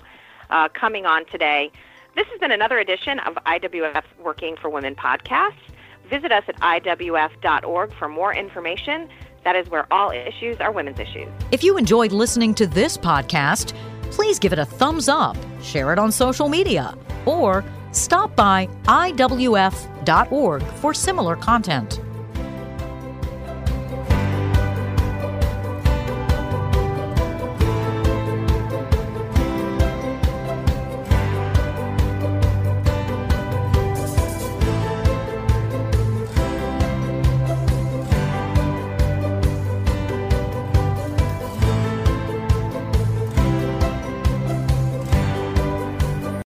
uh, 0.49 0.69
coming 0.69 1.05
on 1.05 1.25
today. 1.25 1.71
This 2.15 2.27
has 2.27 2.39
been 2.39 2.51
another 2.51 2.77
edition 2.77 3.19
of 3.19 3.33
IWF 3.45 4.03
Working 4.19 4.55
for 4.55 4.69
Women 4.69 4.95
podcast. 4.95 5.55
Visit 6.09 6.31
us 6.31 6.43
at 6.47 6.59
IWF.org 6.59 7.93
for 7.93 8.07
more 8.07 8.33
information. 8.35 9.09
That 9.43 9.55
is 9.55 9.67
where 9.69 9.91
all 9.91 10.11
issues 10.11 10.59
are 10.59 10.71
women's 10.71 10.99
issues. 10.99 11.27
If 11.51 11.63
you 11.63 11.77
enjoyed 11.77 12.11
listening 12.11 12.53
to 12.55 12.67
this 12.67 12.97
podcast, 12.97 13.73
please 14.13 14.39
give 14.39 14.53
it 14.53 14.59
a 14.59 14.65
thumbs 14.65 15.09
up, 15.09 15.35
share 15.61 15.91
it 15.91 15.99
on 15.99 16.11
social 16.11 16.47
media, 16.47 16.95
or 17.25 17.65
stop 17.91 18.35
by 18.35 18.67
IWF.org 18.83 20.63
for 20.63 20.93
similar 20.93 21.35
content. 21.35 21.99